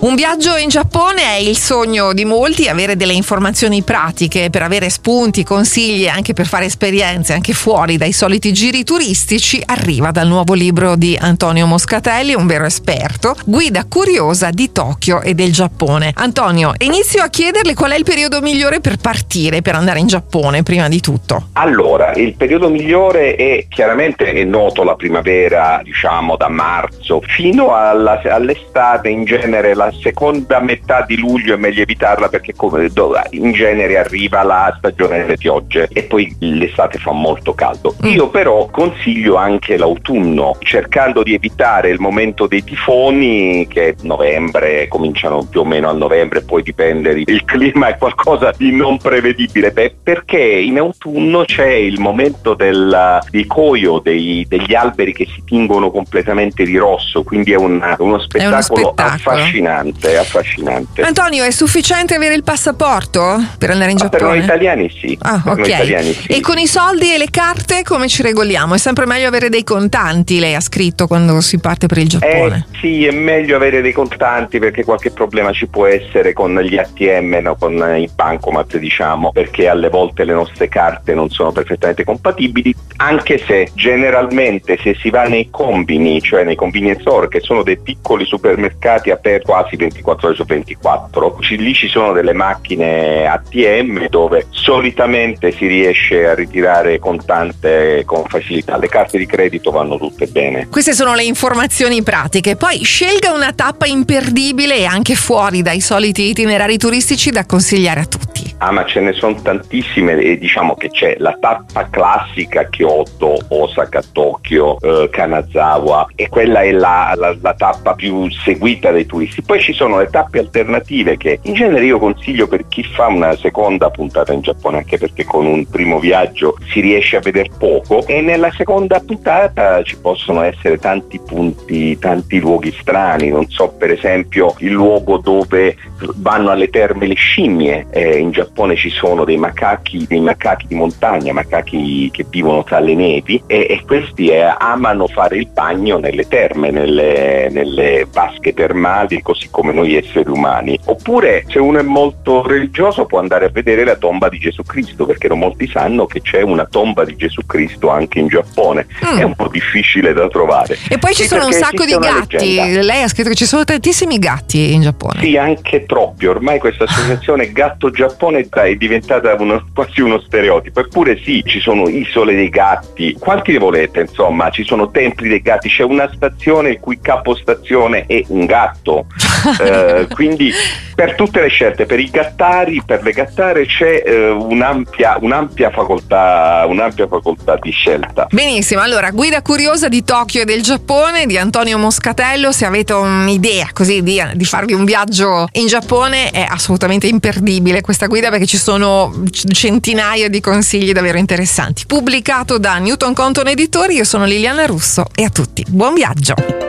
[0.00, 4.90] Un viaggio in Giappone è il sogno di molti, avere delle informazioni pratiche per avere
[4.90, 10.28] spunti, consigli e anche per fare esperienze anche fuori dai soliti giri turistici arriva dal
[10.28, 16.12] nuovo libro di Antonio Moscatelli, un vero esperto, Guida curiosa di Tokyo e del Giappone.
[16.14, 20.62] Antonio, inizio a chiederle qual è il periodo migliore per partire, per andare in Giappone
[20.62, 21.48] prima di tutto.
[21.54, 28.20] Allora, il periodo migliore è chiaramente è noto la primavera, diciamo da marzo fino alla,
[28.22, 32.90] all'estate in genere la seconda metà di luglio è meglio evitarla perché come,
[33.30, 37.94] in genere arriva la stagione delle piogge e poi l'estate fa molto caldo.
[38.04, 38.10] Mm.
[38.10, 45.44] Io però consiglio anche l'autunno, cercando di evitare il momento dei tifoni che novembre cominciano
[45.44, 49.96] più o meno a novembre, poi dipende, il clima è qualcosa di non prevedibile, Beh,
[50.02, 55.90] perché in autunno c'è il momento del, di coio dei, degli alberi che si tingono
[55.90, 61.02] completamente di rosso, quindi è, una, uno, spettacolo è uno spettacolo affascinante affascinante, affascinante.
[61.02, 64.22] Antonio, è sufficiente avere il passaporto per andare in ah, Giappone?
[64.22, 65.18] Per noi italiani sì.
[65.22, 65.66] Ah, per ok.
[65.66, 66.26] Italiani, sì.
[66.26, 68.74] E con i soldi e le carte come ci regoliamo?
[68.74, 72.66] È sempre meglio avere dei contanti, lei ha scritto quando si parte per il Giappone.
[72.70, 76.76] Eh, sì, è meglio avere dei contanti perché qualche problema ci può essere con gli
[76.76, 77.56] ATM, no?
[77.56, 83.38] con i bancomat, diciamo, perché alle volte le nostre carte non sono perfettamente compatibili, anche
[83.38, 88.24] se generalmente se si va nei combini, cioè nei convenience store, che sono dei piccoli
[88.24, 89.26] supermercati aperti
[89.68, 91.38] quasi 24 ore su 24.
[91.50, 98.78] Lì ci sono delle macchine ATM dove solitamente si riesce a ritirare contante con facilità.
[98.78, 100.68] Le carte di credito vanno tutte bene.
[100.68, 102.56] Queste sono le informazioni pratiche.
[102.56, 108.06] Poi scelga una tappa imperdibile e anche fuori dai soliti itinerari turistici da consigliare a
[108.06, 108.27] tutti.
[108.60, 114.02] Ah, ma ce ne sono tantissime e diciamo che c'è la tappa classica Kyoto, Osaka,
[114.12, 119.42] Tokyo, eh, Kanazawa e quella è la, la, la, tappa più seguita dai turisti.
[119.42, 123.36] Poi ci sono le tappe alternative che in genere io consiglio per chi fa una
[123.36, 128.04] seconda puntata in Giappone, anche perché con un primo viaggio si riesce a vedere poco
[128.08, 133.92] e nella seconda puntata ci possono essere tanti punti, tanti luoghi strani, non so per
[133.92, 135.76] esempio il luogo dove
[136.16, 140.66] vanno alle terme le scimmie eh, in Giappone Giappone ci sono dei macachi, dei macachi
[140.66, 145.48] di montagna, macachi che vivono tra le nevi e, e questi eh, amano fare il
[145.48, 150.78] bagno nelle terme, nelle, nelle vasche termali, così come noi esseri umani.
[150.86, 155.04] Oppure se uno è molto religioso può andare a vedere la tomba di Gesù Cristo,
[155.04, 158.86] perché non molti sanno che c'è una tomba di Gesù Cristo anche in Giappone.
[159.06, 159.18] Mm.
[159.18, 160.78] È un po' difficile da trovare.
[160.88, 162.54] E poi ci sì, sono un sacco di gatti.
[162.54, 165.20] Lei ha scritto che ci sono tantissimi gatti in Giappone.
[165.20, 166.26] Sì, anche troppi.
[166.26, 170.80] Ormai questa associazione gatto Giappone pianeta è diventata uno, quasi uno stereotipo.
[170.80, 175.40] Eppure sì, ci sono isole dei gatti, quanti ne volete, insomma, ci sono templi dei
[175.40, 179.06] gatti, c'è una stazione il cui capostazione è un gatto.
[179.60, 180.52] eh, quindi
[180.94, 186.64] per tutte le scelte, per i gattari, per le gattare c'è eh, un'ampia, un'ampia, facoltà,
[186.68, 188.26] un'ampia facoltà di scelta.
[188.30, 193.68] Benissimo, allora guida curiosa di Tokyo e del Giappone di Antonio Moscatello, se avete un'idea
[193.72, 198.58] così di, di farvi un viaggio in Giappone è assolutamente imperdibile questa guida perché ci
[198.58, 201.84] sono centinaia di consigli davvero interessanti.
[201.86, 206.67] Pubblicato da Newton Conton Editori, io sono Liliana Russo e a tutti buon viaggio!